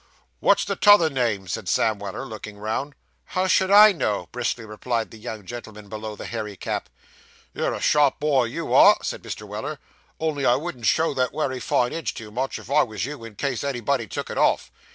'What's 0.39 0.65
the 0.65 0.75
t'other 0.75 1.11
name?' 1.11 1.47
said 1.47 1.69
Sam 1.69 1.99
Weller, 1.99 2.25
looking 2.25 2.57
round. 2.57 2.95
'How 3.25 3.45
should 3.45 3.69
I 3.69 3.91
know?' 3.91 4.29
briskly 4.31 4.65
replied 4.65 5.11
the 5.11 5.19
young 5.19 5.45
gentleman 5.45 5.89
below 5.89 6.15
the 6.15 6.25
hairy 6.25 6.55
cap. 6.57 6.89
'You're 7.53 7.75
a 7.75 7.79
sharp 7.79 8.19
boy, 8.19 8.45
you 8.45 8.73
are,' 8.73 8.97
said 9.03 9.21
Mr. 9.21 9.47
Weller; 9.47 9.77
'only 10.19 10.43
I 10.43 10.55
wouldn't 10.55 10.87
show 10.87 11.13
that 11.13 11.33
wery 11.35 11.59
fine 11.59 11.93
edge 11.93 12.15
too 12.15 12.31
much, 12.31 12.57
if 12.57 12.71
I 12.71 12.81
was 12.81 13.05
you, 13.05 13.23
in 13.23 13.35
case 13.35 13.63
anybody 13.63 14.07
took 14.07 14.31
it 14.31 14.39
off. 14.39 14.71